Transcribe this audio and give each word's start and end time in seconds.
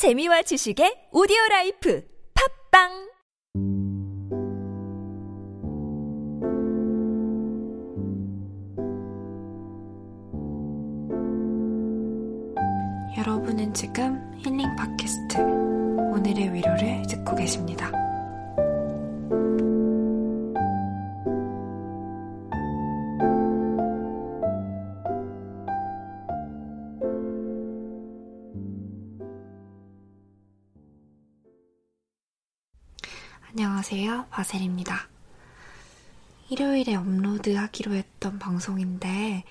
재미와 0.00 0.40
지식의 0.40 1.12
오디오 1.12 1.36
라이프 1.50 2.02
팝빵 2.72 2.88
여러분은 13.18 13.74
지금 13.74 14.18
힐링 14.38 14.74
팟캐스트 14.74 15.36
오늘의 15.36 16.54
위로를 16.54 17.02
듣고 17.06 17.36
계십니다. 17.36 17.99
안녕하세요. 33.52 34.26
바셀입니다. 34.30 35.08
일요일에 36.50 36.94
업로드 36.94 37.52
하기로 37.52 37.94
했던 37.94 38.38
방송인데 38.38 39.42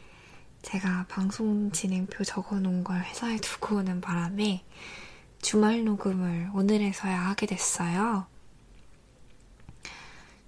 제가 0.62 1.06
방송 1.10 1.70
진행표 1.72 2.24
적어 2.24 2.62
놓은 2.62 2.86
걸 2.86 3.02
회사에 3.02 3.36
두고 3.44 3.76
오는 3.76 4.00
바람에 4.00 4.64
주말 5.42 5.84
녹음을 5.84 6.50
오늘에서야 6.54 7.28
하게 7.28 7.46
됐어요. 7.46 8.26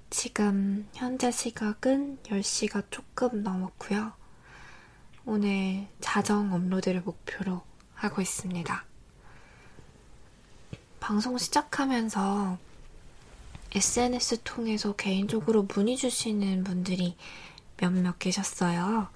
지금 0.09 0.87
현재 0.93 1.29
시각은 1.29 2.19
10시가 2.23 2.85
조금 2.89 3.43
넘었고요. 3.43 4.13
오늘 5.25 5.89
자정 5.99 6.53
업로드를 6.53 7.01
목표로 7.01 7.61
하고 7.95 8.21
있습니다. 8.21 8.85
방송 11.01 11.37
시작하면서 11.37 12.70
SNS 13.73 14.43
통해서 14.43 14.93
개인적으로 14.95 15.63
문의 15.63 15.95
주시는 15.95 16.65
분들이 16.65 17.15
몇몇 17.77 18.19
계셨어요. 18.19 19.07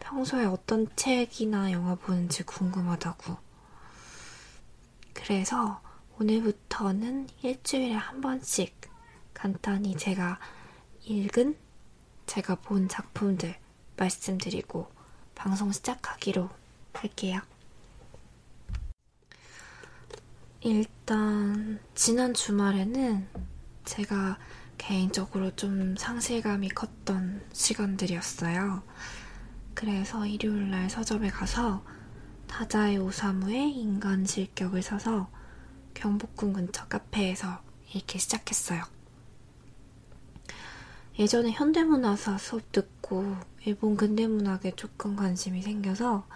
평소에 0.00 0.44
어떤 0.44 0.88
책이나 0.96 1.70
영화 1.70 1.94
보는지 1.94 2.42
궁금하다고. 2.42 3.36
그래서 5.12 5.80
오늘부터는 6.18 7.28
일주일에 7.42 7.94
한 7.94 8.20
번씩 8.20 8.74
간단히 9.32 9.96
제가 9.96 10.40
읽은, 11.04 11.56
제가 12.26 12.56
본 12.56 12.88
작품들 12.88 13.56
말씀드리고 13.96 14.90
방송 15.36 15.70
시작하기로 15.70 16.50
할게요. 16.92 17.40
일단, 20.60 21.78
지난 21.94 22.34
주말에는 22.34 23.28
제가 23.86 24.38
개인적으로 24.76 25.54
좀 25.56 25.96
상실감이 25.96 26.68
컸던 26.68 27.42
시간들이었어요. 27.52 28.82
그래서 29.74 30.26
일요일날 30.26 30.90
서점에 30.90 31.30
가서 31.30 31.82
다자의 32.46 32.98
오사무의 32.98 33.72
인간 33.72 34.26
실격을 34.26 34.82
사서 34.82 35.30
경복궁 35.94 36.52
근처 36.52 36.86
카페에서 36.86 37.62
읽기 37.94 38.18
시작했어요. 38.18 38.84
예전에 41.18 41.50
현대문화사 41.52 42.36
수업 42.36 42.72
듣고 42.72 43.36
일본 43.64 43.96
근대문학에 43.96 44.72
조금 44.76 45.16
관심이 45.16 45.62
생겨서 45.62 46.26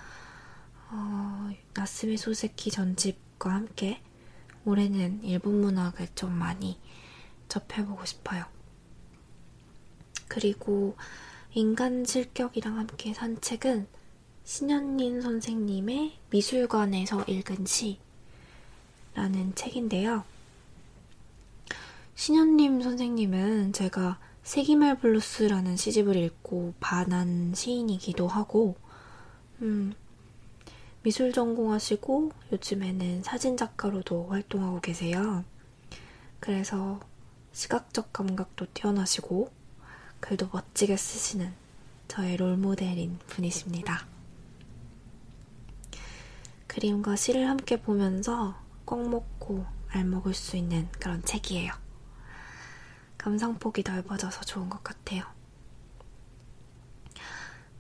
어, 0.90 1.50
나쓰메 1.74 2.16
소세키 2.16 2.70
전집과 2.70 3.52
함께 3.52 4.00
올해는 4.64 5.22
일본 5.22 5.60
문학을 5.60 6.08
좀 6.14 6.32
많이 6.32 6.78
접해보고 7.50 8.06
싶어요. 8.06 8.44
그리고 10.28 10.96
인간 11.52 12.06
실격이랑 12.06 12.78
함께 12.78 13.12
산 13.12 13.38
책은 13.40 13.86
신현림 14.44 15.20
선생님의 15.20 16.16
미술관에서 16.30 17.24
읽은 17.24 17.66
시라는 19.14 19.54
책인데요. 19.54 20.24
신현림 22.14 22.82
선생님은 22.82 23.72
제가 23.72 24.18
세기말 24.42 24.98
블루스라는 24.98 25.76
시집을 25.76 26.16
읽고 26.16 26.74
반한 26.80 27.52
시인이기도 27.54 28.28
하고, 28.28 28.76
음, 29.60 29.94
미술 31.02 31.32
전공하시고 31.32 32.32
요즘에는 32.52 33.22
사진작가로도 33.22 34.28
활동하고 34.28 34.80
계세요. 34.80 35.44
그래서 36.40 37.00
시각적 37.52 38.12
감각도 38.12 38.66
뛰어나시고 38.72 39.50
글도 40.20 40.50
멋지게 40.52 40.96
쓰시는 40.96 41.52
저의 42.08 42.36
롤모델인 42.36 43.18
분이십니다. 43.26 44.06
그림과 46.66 47.16
시를 47.16 47.48
함께 47.48 47.80
보면서 47.80 48.56
꼭 48.84 49.08
먹고 49.08 49.66
알 49.88 50.04
먹을 50.04 50.34
수 50.34 50.56
있는 50.56 50.88
그런 50.98 51.22
책이에요. 51.22 51.72
감상폭이 53.18 53.82
넓어져서 53.84 54.42
좋은 54.42 54.68
것 54.68 54.82
같아요. 54.82 55.24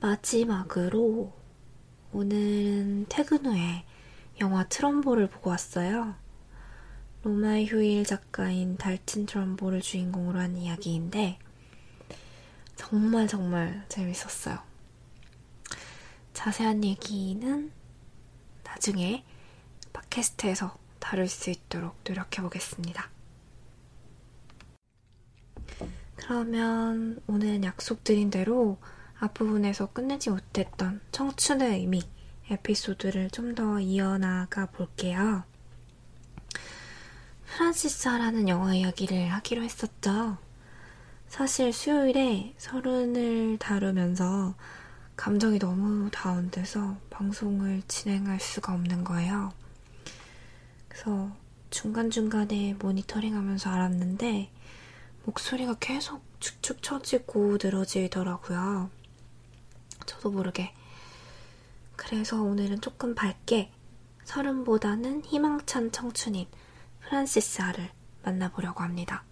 마지막으로 0.00 1.32
오늘은 2.12 3.06
퇴근 3.08 3.46
후에 3.46 3.84
영화 4.40 4.66
트럼보를 4.68 5.28
보고 5.28 5.50
왔어요. 5.50 6.14
로마의 7.22 7.66
휴일 7.66 8.04
작가인 8.04 8.76
달친 8.78 9.26
트럼보를 9.26 9.82
주인공으로 9.82 10.38
한 10.38 10.56
이야기인데 10.56 11.38
정말 12.76 13.28
정말 13.28 13.84
재밌었어요. 13.88 14.58
자세한 16.32 16.82
얘기는 16.84 17.70
나중에 18.64 19.24
팟캐스트에서 19.92 20.78
다룰 20.98 21.28
수 21.28 21.50
있도록 21.50 21.96
노력해 22.08 22.40
보겠습니다. 22.40 23.10
그러면 26.16 27.20
오늘 27.26 27.62
약속드린 27.62 28.30
대로 28.30 28.78
앞부분에서 29.18 29.92
끝내지 29.92 30.30
못했던 30.30 31.00
청춘의 31.12 31.80
의미 31.80 32.02
에피소드를 32.50 33.30
좀 33.30 33.54
더 33.54 33.78
이어나가 33.80 34.66
볼게요. 34.66 35.44
프란시스라는 37.50 38.48
영화 38.48 38.74
이야기를 38.74 39.32
하기로 39.32 39.62
했었죠. 39.62 40.38
사실 41.28 41.72
수요일에 41.72 42.54
서른을 42.58 43.58
다루면서 43.58 44.54
감정이 45.16 45.58
너무 45.58 46.10
다운돼서 46.10 46.96
방송을 47.10 47.82
진행할 47.88 48.40
수가 48.40 48.72
없는 48.72 49.04
거예요. 49.04 49.52
그래서 50.88 51.30
중간중간에 51.70 52.74
모니터링 52.78 53.36
하면서 53.36 53.70
알았는데 53.70 54.50
목소리가 55.24 55.74
계속 55.80 56.22
축축 56.38 56.82
처지고 56.82 57.58
늘어지더라고요. 57.62 58.90
저도 60.06 60.30
모르게. 60.30 60.72
그래서 61.96 62.40
오늘은 62.40 62.80
조금 62.80 63.14
밝게 63.14 63.70
서른보다는 64.24 65.24
희망찬 65.24 65.92
청춘인 65.92 66.46
프란시스 67.00 67.62
아를 67.62 67.90
만나보려고 68.22 68.82
합니다. 68.82 69.24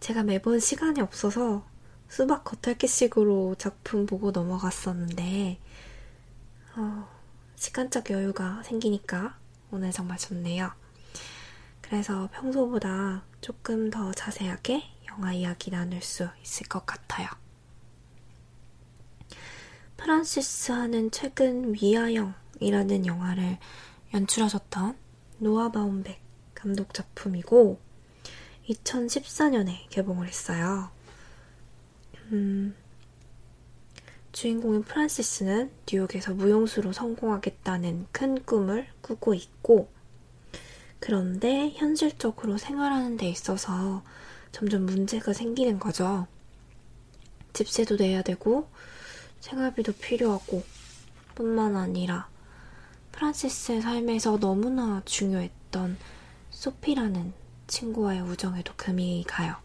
제가 0.00 0.22
매번 0.22 0.58
시간이 0.58 1.00
없어서 1.00 1.66
수박 2.08 2.44
겉핥기식으로 2.44 3.54
작품 3.56 4.06
보고 4.06 4.30
넘어갔었는데, 4.30 5.60
어, 6.76 7.08
시간적 7.54 8.10
여유가 8.10 8.62
생기니까 8.62 9.38
오늘 9.70 9.92
정말 9.92 10.18
좋네요. 10.18 10.72
그래서 11.82 12.28
평소보다 12.32 13.22
조금 13.40 13.90
더 13.90 14.12
자세하게 14.12 14.82
영화 15.08 15.32
이야기 15.32 15.70
나눌 15.70 16.02
수 16.02 16.28
있을 16.42 16.66
것 16.68 16.86
같아요. 16.86 17.28
프란시스 19.96 20.72
하는 20.72 21.10
최근 21.10 21.74
위아영이라는 21.74 23.06
영화를 23.06 23.58
연출하셨던 24.14 24.96
노아 25.42 25.70
바움백 25.70 26.20
감독 26.54 26.92
작품이고 26.92 27.80
2014년에 28.68 29.88
개봉을 29.88 30.28
했어요. 30.28 30.90
음, 32.30 32.76
주인공인 34.32 34.82
프란시스는 34.82 35.70
뉴욕에서 35.90 36.34
무용수로 36.34 36.92
성공하겠다는 36.92 38.08
큰 38.12 38.44
꿈을 38.44 38.86
꾸고 39.00 39.32
있고 39.32 39.88
그런데 40.98 41.70
현실적으로 41.70 42.58
생활하는 42.58 43.16
데 43.16 43.26
있어서 43.30 44.02
점점 44.52 44.84
문제가 44.84 45.32
생기는 45.32 45.78
거죠. 45.78 46.26
집세도 47.54 47.96
내야 47.96 48.20
되고 48.20 48.68
생활비도 49.40 49.94
필요하고 49.94 50.62
뿐만 51.34 51.76
아니라 51.76 52.28
프란시스의 53.12 53.82
삶에서 53.82 54.38
너무나 54.38 55.02
중요했던 55.04 55.98
소피라는 56.50 57.32
친구와의 57.66 58.22
우정에도 58.22 58.72
금이 58.76 59.24
가요. 59.26 59.56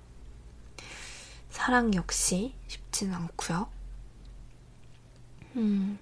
사랑 1.50 1.94
역시 1.94 2.54
쉽지는 2.68 3.14
않고요. 3.14 3.68
음, 5.56 5.98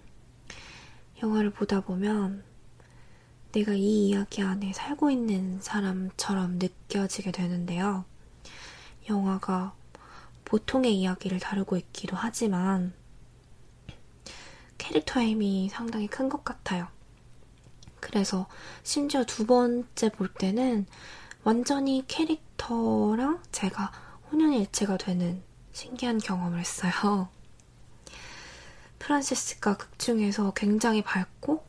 영화를 1.21 1.51
보다 1.51 1.81
보면 1.81 2.43
내가 3.51 3.73
이 3.73 4.07
이야기 4.09 4.41
안에 4.41 4.73
살고 4.73 5.11
있는 5.11 5.61
사람처럼 5.61 6.57
느껴지게 6.57 7.31
되는데요. 7.31 8.03
영화가 9.09 9.75
보통의 10.45 10.99
이야기를 10.99 11.39
다루고 11.39 11.77
있기도 11.77 12.15
하지만 12.17 12.93
캐릭터의 14.77 15.29
힘이 15.31 15.69
상당히 15.69 16.07
큰 16.07 16.29
것 16.29 16.43
같아요. 16.43 16.87
그래서 18.03 18.47
심지어 18.83 19.23
두 19.23 19.45
번째 19.45 20.09
볼 20.09 20.27
때는 20.27 20.85
완전히 21.45 22.03
캐릭터랑 22.05 23.41
제가 23.53 23.93
혼연일체가 24.29 24.97
되는 24.97 25.41
신기한 25.71 26.17
경험을 26.17 26.59
했어요. 26.59 27.29
프란시스가 28.99 29.77
극 29.77 29.97
중에서 29.97 30.51
굉장히 30.51 31.01
밝고 31.01 31.63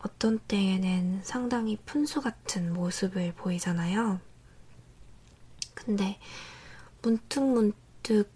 어떤 0.00 0.40
때에는 0.40 1.20
상당히 1.22 1.76
푼수 1.86 2.20
같은 2.20 2.72
모습을 2.72 3.32
보이잖아요. 3.34 4.20
근데 5.74 6.18
문득문득 7.02 8.28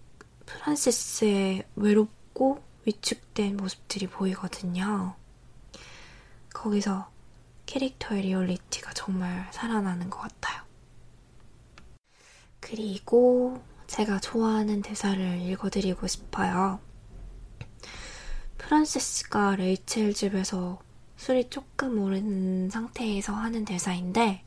프란시스의 0.47 1.64
외롭고 1.75 2.62
위축된 2.87 3.56
모습들이 3.56 4.06
보이거든요. 4.06 5.17
거기서 6.53 7.11
캐릭터의 7.67 8.23
리얼리티가 8.23 8.93
정말 8.95 9.49
살아나는 9.53 10.11
것 10.11 10.19
같아요. 10.19 10.62
그리고 12.61 13.62
제가 13.87 14.21
좋아하는 14.21 14.83
대사를 14.83 15.41
읽어드리고 15.41 16.06
싶어요. 16.06 16.81
프란시스가 18.59 19.56
레이첼 19.56 20.12
집에서 20.12 20.81
술이 21.17 21.49
조금 21.50 21.99
오른 21.99 22.69
상태에서 22.71 23.33
하는 23.33 23.65
대사인데, 23.65 24.45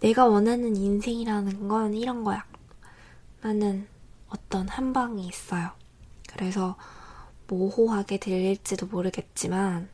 내가 0.00 0.26
원하는 0.26 0.76
인생이라는 0.76 1.68
건 1.68 1.94
이런 1.94 2.24
거야. 2.24 2.44
나는 3.40 3.86
어떤 4.28 4.68
한 4.68 4.92
방이 4.92 5.26
있어요. 5.26 5.70
그래서 6.28 6.76
모호하게 7.48 8.18
들릴지도 8.18 8.86
모르겠지만, 8.86 9.88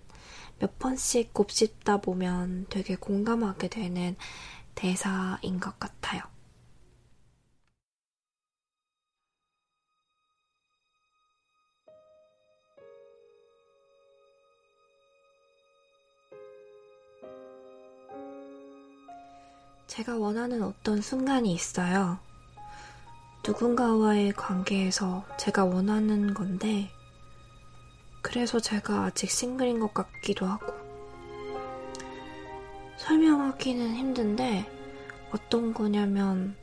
몇 0.59 0.79
번씩 0.79 1.35
곱씹다 1.35 1.99
보면 1.99 2.67
되게 2.71 2.97
공감하게 2.97 3.69
되는 3.69 4.17
대사인 4.75 5.61
것 5.61 5.79
같아요. 5.79 6.23
제가 19.87 20.17
원하는 20.19 20.63
어떤 20.63 21.01
순간이 21.01 21.53
있어요. 21.55 22.19
누군가와의 23.47 24.33
관계에서 24.33 25.25
제가 25.39 25.65
원하는 25.65 26.35
건데, 26.35 26.91
그래서 28.27 28.59
제가 28.59 29.05
아직 29.05 29.31
싱글인 29.31 29.79
것 29.79 29.95
같기도 29.95 30.47
하고. 30.47 30.75
설명하기는 32.97 33.95
힘든데, 33.95 34.67
어떤 35.31 35.73
거냐면, 35.73 36.57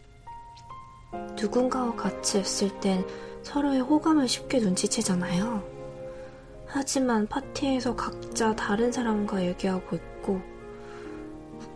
누군가와 1.40 1.96
같이 1.96 2.42
있을 2.42 2.82
땐 2.82 3.08
서로의 3.44 3.80
호감을 3.80 4.28
쉽게 4.28 4.60
눈치채잖아요. 4.60 5.64
하지만 6.68 7.28
파티에서 7.28 7.96
각자 7.96 8.54
다른 8.54 8.92
사람과 8.92 9.46
얘기하고 9.46 9.96
있고, 9.96 10.42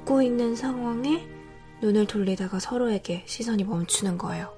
웃고 0.01 0.21
있는 0.21 0.53
상황에 0.53 1.25
눈을 1.81 2.07
돌리다가 2.07 2.59
서로에게 2.59 3.23
시선이 3.25 3.63
멈추는 3.63 4.17
거예요. 4.17 4.53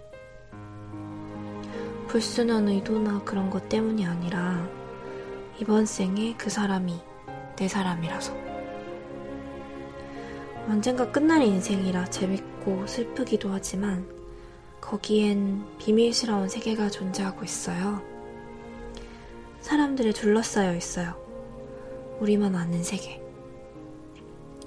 불순한 2.07 2.67
의도나 2.67 3.21
그런 3.23 3.51
것 3.51 3.69
때문이 3.69 4.07
아니라 4.07 4.78
이번 5.61 5.85
생에 5.85 6.35
그 6.37 6.49
사람이 6.49 6.97
내 7.57 7.67
사람이라서. 7.67 8.33
언젠가 10.69 11.11
끝날 11.11 11.41
인생이라 11.41 12.05
재밌고 12.05 12.87
슬프기도 12.87 13.51
하지만 13.51 14.07
거기엔 14.79 15.65
비밀스러운 15.77 16.47
세계가 16.47 16.89
존재하고 16.89 17.43
있어요. 17.43 18.01
사람들에 19.59 20.13
둘러싸여 20.13 20.75
있어요. 20.75 21.15
우리만 22.21 22.55
아는 22.55 22.81
세계. 22.81 23.21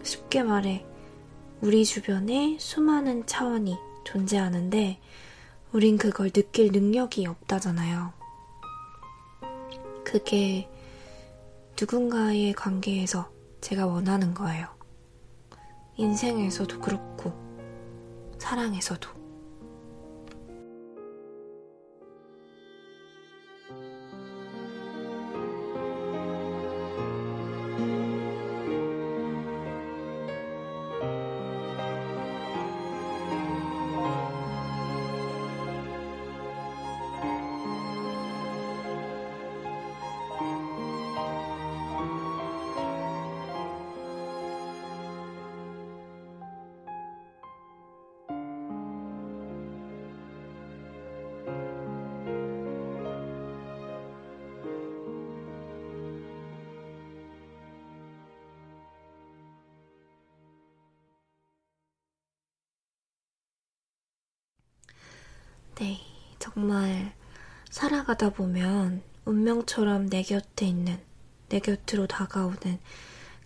쉽게 0.02 0.42
말해, 0.42 0.84
우리 1.62 1.86
주변에 1.86 2.58
수많은 2.60 3.24
차원이 3.24 3.78
존재하는데, 4.04 4.98
우린 5.72 5.96
그걸 5.96 6.30
느낄 6.30 6.70
능력이 6.70 7.26
없다잖아요. 7.26 8.12
그게 10.04 10.68
누군가의 11.80 12.52
관계에서 12.52 13.30
제가 13.60 13.86
원하는 13.86 14.34
거예요. 14.34 14.68
인생에서도 15.96 16.80
그렇고, 16.80 17.32
사랑에서도. 18.38 19.21
네, 65.76 65.98
정말 66.38 67.14
살아가다 67.70 68.30
보면 68.30 69.02
운명처럼 69.24 70.10
내 70.10 70.22
곁에 70.22 70.66
있는, 70.66 71.00
내 71.48 71.60
곁으로 71.60 72.06
다가오는 72.06 72.78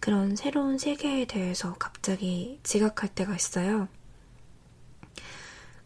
그런 0.00 0.34
새로운 0.34 0.76
세계에 0.76 1.26
대해서 1.26 1.74
갑자기 1.74 2.58
지각할 2.64 3.14
때가 3.14 3.34
있어요. 3.34 3.88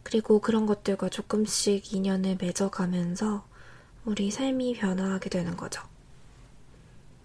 그리고 0.03 0.39
그런 0.39 0.65
것들과 0.65 1.09
조금씩 1.09 1.93
인연을 1.93 2.37
맺어가면서 2.41 3.45
우리 4.03 4.31
삶이 4.31 4.73
변화하게 4.73 5.29
되는 5.29 5.55
거죠. 5.55 5.83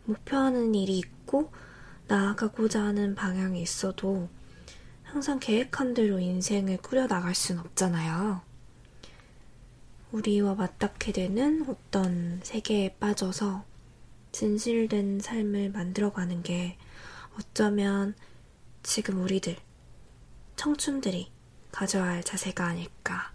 목표하는 0.05 0.75
일이 0.75 0.99
있고 0.99 1.51
나아가고자 2.07 2.83
하는 2.83 3.15
방향이 3.15 3.61
있어도 3.63 4.29
항상 5.03 5.39
계획한 5.41 5.95
대로 5.95 6.21
인생을 6.21 6.77
꾸려나갈 6.77 7.35
순 7.35 7.59
없잖아요. 7.59 8.43
우리와 10.17 10.55
맞닿게 10.55 11.13
되는 11.13 11.67
어떤 11.69 12.41
세계에 12.43 12.97
빠져서 12.99 13.65
진실된 14.33 15.21
삶을 15.21 15.71
만들어가는 15.73 16.43
게 16.43 16.79
어쩌면 17.39 18.15
지금 18.83 19.23
우리들, 19.23 19.57
청춘들이 20.57 21.31
가져야 21.71 22.05
할 22.05 22.25
자세가 22.25 22.65
아닐까 22.65 23.31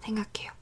생각해요. 0.00 0.52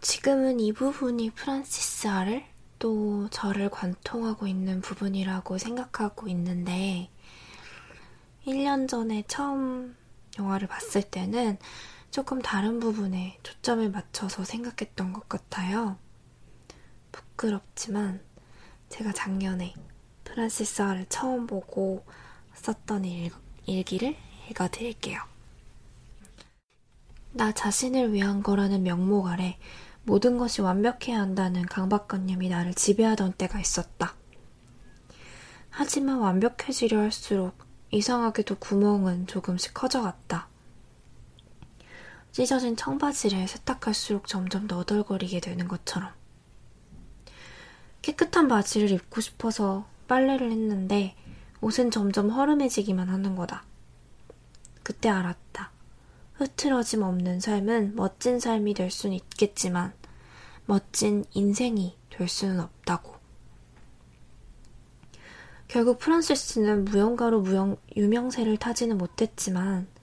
지금은 0.00 0.58
이 0.58 0.72
부분이 0.72 1.30
프란시스아를 1.30 2.44
또 2.80 3.28
저를 3.30 3.70
관통하고 3.70 4.48
있는 4.48 4.80
부분이라고 4.80 5.56
생각하고 5.58 6.26
있는데 6.28 7.10
1년 8.44 8.88
전에 8.88 9.22
처음 9.28 9.96
영화를 10.36 10.66
봤을 10.66 11.00
때는 11.00 11.58
조금 12.14 12.40
다른 12.40 12.78
부분에 12.78 13.40
초점을 13.42 13.90
맞춰서 13.90 14.44
생각했던 14.44 15.12
것 15.12 15.28
같아요. 15.28 15.96
부끄럽지만 17.10 18.20
제가 18.88 19.12
작년에 19.12 19.74
프란시스아를 20.22 21.06
처음 21.08 21.48
보고 21.48 22.04
썼던 22.54 23.04
일, 23.04 23.32
일기를 23.66 24.14
읽어드릴게요. 24.48 25.18
나 27.32 27.50
자신을 27.50 28.12
위한 28.12 28.44
거라는 28.44 28.84
명목 28.84 29.26
아래 29.26 29.58
모든 30.04 30.38
것이 30.38 30.60
완벽해야 30.62 31.18
한다는 31.18 31.66
강박관념이 31.66 32.48
나를 32.48 32.74
지배하던 32.74 33.32
때가 33.32 33.58
있었다. 33.58 34.14
하지만 35.68 36.18
완벽해지려 36.18 36.96
할수록 36.96 37.58
이상하게도 37.90 38.58
구멍은 38.60 39.26
조금씩 39.26 39.74
커져갔다. 39.74 40.53
찢어진 42.34 42.74
청바지를 42.74 43.46
세탁할수록 43.46 44.26
점점 44.26 44.66
너덜거리게 44.66 45.38
되는 45.38 45.68
것처럼. 45.68 46.10
깨끗한 48.02 48.48
바지를 48.48 48.90
입고 48.90 49.20
싶어서 49.20 49.86
빨래를 50.08 50.50
했는데 50.50 51.14
옷은 51.60 51.92
점점 51.92 52.30
허름해지기만 52.30 53.08
하는 53.08 53.36
거다. 53.36 53.62
그때 54.82 55.08
알았다. 55.08 55.70
흐트러짐 56.32 57.02
없는 57.02 57.38
삶은 57.38 57.94
멋진 57.94 58.40
삶이 58.40 58.74
될 58.74 58.90
수는 58.90 59.14
있겠지만 59.14 59.92
멋진 60.66 61.24
인생이 61.34 61.96
될 62.10 62.26
수는 62.26 62.58
없다고. 62.58 63.14
결국 65.68 66.00
프란시스는 66.00 66.84
무용가로 66.84 67.42
무용, 67.42 67.76
유명세를 67.96 68.56
타지는 68.56 68.98
못했지만 68.98 69.93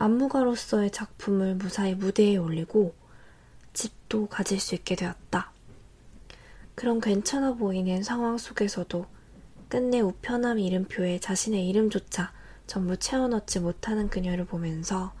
안무가로서의 0.00 0.92
작품을 0.92 1.56
무사히 1.56 1.94
무대에 1.94 2.36
올리고 2.36 2.94
집도 3.72 4.28
가질 4.28 4.60
수 4.60 4.74
있게 4.76 4.94
되었다. 4.94 5.52
그런 6.76 7.00
괜찮아 7.00 7.54
보이는 7.54 8.04
상황 8.04 8.38
속에서도 8.38 9.06
끝내 9.68 10.00
우편함 10.00 10.60
이름표에 10.60 11.18
자신의 11.18 11.68
이름조차 11.68 12.32
전부 12.68 12.96
채워넣지 12.96 13.60
못하는 13.60 14.08
그녀를 14.08 14.44
보면서 14.44 15.12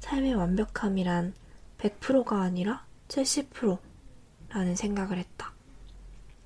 삶의 0.00 0.34
완벽함이란 0.34 1.34
100%가 1.76 2.40
아니라 2.40 2.86
70%라는 3.08 4.74
생각을 4.74 5.18
했다. 5.18 5.52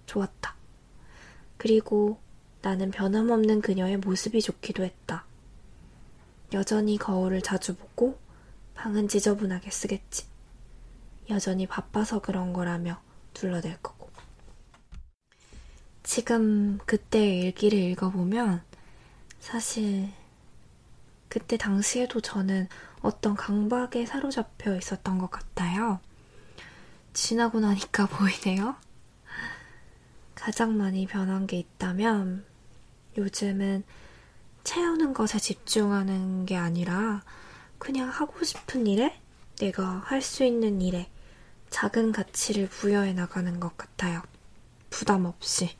좋았다. 0.06 0.56
그리고 1.56 2.18
나는 2.60 2.90
변함없는 2.90 3.60
그녀의 3.60 3.98
모습이 3.98 4.42
좋기도 4.42 4.82
했다. 4.82 5.24
여전히 6.52 6.98
거울을 6.98 7.42
자주 7.42 7.74
보고 7.74 8.18
방은 8.74 9.08
지저분하게 9.08 9.70
쓰겠지. 9.70 10.26
여전히 11.30 11.66
바빠서 11.66 12.20
그런 12.20 12.52
거라며 12.52 13.00
둘러댈 13.32 13.78
거고. 13.82 14.10
지금 16.02 16.78
그때의 16.84 17.40
일기를 17.40 17.78
읽어보면 17.78 18.62
사실 19.40 20.10
그때 21.28 21.56
당시에도 21.56 22.20
저는 22.20 22.68
어떤 23.00 23.34
강박에 23.34 24.04
사로잡혀 24.04 24.76
있었던 24.76 25.18
것 25.18 25.30
같아요. 25.30 26.00
지나고 27.14 27.60
나니까 27.60 28.06
보이네요. 28.12 28.76
가장 30.34 30.76
많이 30.76 31.06
변한 31.06 31.46
게 31.46 31.58
있다면 31.58 32.44
요즘은 33.16 33.84
채우는 34.64 35.14
것에 35.14 35.38
집중하는 35.38 36.46
게 36.46 36.56
아니라 36.56 37.22
그냥 37.78 38.08
하고 38.08 38.44
싶은 38.44 38.86
일에 38.86 39.18
내가 39.58 40.02
할수 40.06 40.44
있는 40.44 40.80
일에 40.80 41.10
작은 41.70 42.12
가치를 42.12 42.68
부여해 42.68 43.12
나가는 43.12 43.58
것 43.60 43.76
같아요. 43.76 44.22
부담 44.90 45.24
없이. 45.26 45.76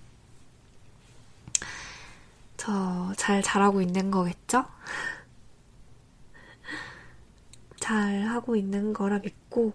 저 2.57 3.13
잘 3.17 3.43
잘하고 3.43 3.83
있는 3.83 4.11
거겠죠? 4.11 4.65
잘 7.81 8.23
하고 8.27 8.57
있는 8.57 8.93
거라 8.93 9.19
믿고 9.19 9.73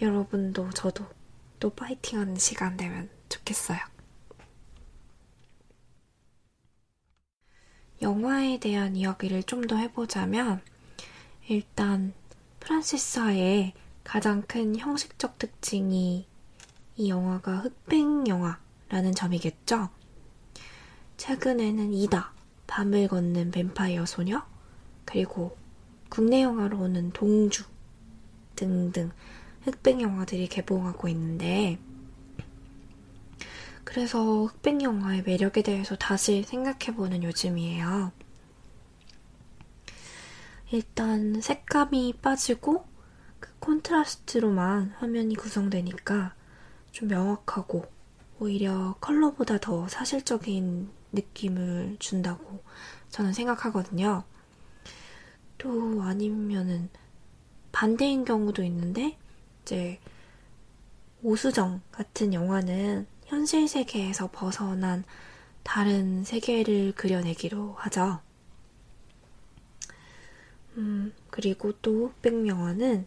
여러분도 0.00 0.70
저도 0.70 1.06
또 1.60 1.70
파이팅하는 1.70 2.36
시간 2.36 2.76
되면 2.76 3.08
좋겠어요. 3.28 3.91
영화에 8.02 8.58
대한 8.58 8.96
이야기를 8.96 9.44
좀더 9.44 9.76
해보자면 9.76 10.60
일단 11.48 12.12
프란시스아의 12.60 13.72
가장 14.02 14.42
큰 14.42 14.76
형식적 14.76 15.38
특징이 15.38 16.26
이 16.96 17.08
영화가 17.08 17.58
흑백 17.58 18.26
영화라는 18.26 19.14
점이겠죠. 19.14 19.88
최근에는 21.16 21.94
이다, 21.94 22.32
밤을 22.66 23.06
걷는 23.06 23.52
뱀파이어 23.52 24.04
소녀, 24.06 24.44
그리고 25.04 25.56
국내 26.08 26.42
영화로는 26.42 27.12
동주 27.12 27.64
등등 28.56 29.10
흑백 29.62 30.00
영화들이 30.00 30.48
개봉하고 30.48 31.06
있는데 31.08 31.78
그래서 33.84 34.44
흑백 34.44 34.82
영화의 34.82 35.22
매력에 35.22 35.62
대해서 35.62 35.96
다시 35.96 36.44
생각해보는 36.44 37.22
요즘이에요. 37.24 38.12
일단 40.70 41.40
색감이 41.40 42.14
빠지고 42.22 42.86
그 43.38 43.50
콘트라스트로만 43.58 44.94
화면이 44.98 45.34
구성되니까 45.34 46.34
좀 46.92 47.08
명확하고 47.08 47.84
오히려 48.38 48.96
컬러보다 49.00 49.58
더 49.58 49.86
사실적인 49.88 50.90
느낌을 51.12 51.96
준다고 51.98 52.62
저는 53.10 53.32
생각하거든요. 53.34 54.24
또 55.58 56.02
아니면은 56.02 56.88
반대인 57.70 58.24
경우도 58.24 58.62
있는데 58.64 59.18
이제 59.62 60.00
오수정 61.22 61.82
같은 61.92 62.32
영화는 62.32 63.06
현실 63.32 63.66
세계에서 63.66 64.28
벗어난 64.30 65.04
다른 65.62 66.22
세계를 66.22 66.92
그려내기로 66.94 67.72
하죠. 67.78 68.20
음, 70.76 71.14
그리고 71.30 71.72
또 71.80 72.08
흑백 72.08 72.46
영화는 72.46 73.06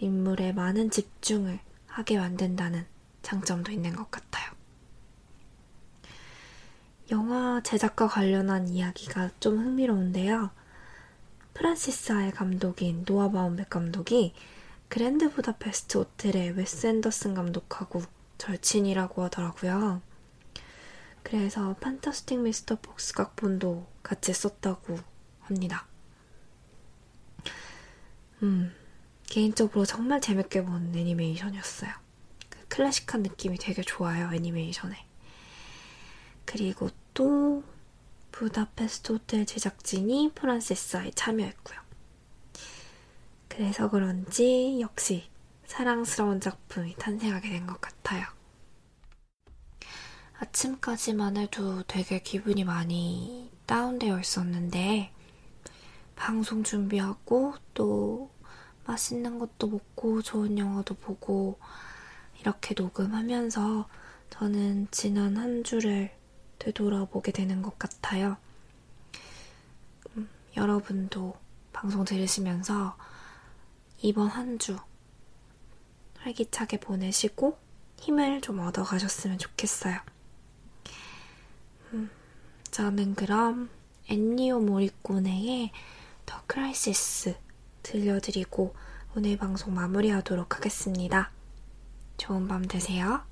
인물에 0.00 0.52
많은 0.52 0.90
집중을 0.90 1.60
하게 1.86 2.18
만든다는 2.18 2.84
장점도 3.22 3.72
있는 3.72 3.96
것 3.96 4.10
같아요. 4.10 4.52
영화 7.10 7.62
제작과 7.62 8.08
관련한 8.08 8.68
이야기가 8.68 9.30
좀 9.40 9.56
흥미로운데요. 9.56 10.50
프란시스 11.54 12.11
하의 12.11 12.32
감독인 12.32 13.06
노아 13.06 13.30
바움백 13.30 13.70
감독이 13.70 14.34
그랜드 14.88 15.30
부다페스트 15.30 15.96
호텔의 15.96 16.50
웨스 16.50 16.86
앤더슨 16.86 17.32
감독하고 17.32 18.02
절친이라고 18.38 19.22
하더라고요. 19.24 20.02
그래서 21.22 21.74
판타스틱 21.80 22.40
미스터 22.40 22.76
폭스 22.80 23.14
각본도 23.14 23.86
같이 24.02 24.32
썼다고 24.32 24.98
합니다. 25.40 25.86
음, 28.42 28.74
개인적으로 29.26 29.84
정말 29.86 30.20
재밌게 30.20 30.64
본 30.64 30.94
애니메이션이었어요. 30.94 31.90
그 32.50 32.58
클래식한 32.68 33.22
느낌이 33.22 33.56
되게 33.58 33.82
좋아요, 33.82 34.30
애니메이션에. 34.32 34.94
그리고 36.44 36.90
또 37.14 37.64
부다페스트 38.32 39.12
호텔 39.12 39.46
제작진이 39.46 40.32
프란시스아에 40.34 41.12
참여했고요. 41.14 41.78
그래서 43.48 43.88
그런지 43.88 44.78
역시 44.80 45.30
사랑스러운 45.66 46.40
작품이 46.40 46.96
탄생하게 46.98 47.48
된것 47.48 47.80
같아요. 48.04 48.26
아침까지만 50.38 51.36
해도 51.38 51.82
되게 51.84 52.20
기분이 52.20 52.64
많이 52.64 53.50
다운되어 53.66 54.20
있었는데, 54.20 55.12
방송 56.14 56.62
준비하고 56.62 57.54
또 57.72 58.30
맛있는 58.84 59.38
것도 59.38 59.68
먹고 59.68 60.22
좋은 60.22 60.58
영화도 60.58 60.94
보고 60.94 61.58
이렇게 62.40 62.74
녹음하면서 62.76 63.88
저는 64.30 64.88
지난 64.90 65.36
한 65.36 65.64
주를 65.64 66.14
되돌아보게 66.58 67.32
되는 67.32 67.62
것 67.62 67.78
같아요. 67.78 68.36
음, 70.16 70.28
여러분도 70.56 71.34
방송 71.72 72.04
들으시면서 72.04 72.96
이번 74.02 74.28
한 74.28 74.58
주 74.58 74.76
활기차게 76.18 76.80
보내시고 76.80 77.58
힘을 78.04 78.42
좀 78.42 78.58
얻어가셨으면 78.58 79.38
좋겠어요. 79.38 79.98
음, 81.94 82.10
저는 82.70 83.14
그럼 83.14 83.70
엔니오 84.10 84.60
모리꼬네의 84.60 85.70
더 86.26 86.42
크라이시스 86.46 87.34
들려드리고 87.82 88.74
오늘 89.16 89.38
방송 89.38 89.72
마무리하도록 89.72 90.54
하겠습니다. 90.54 91.30
좋은 92.18 92.46
밤 92.46 92.68
되세요. 92.68 93.24